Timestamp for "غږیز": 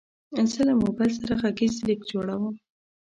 1.41-1.73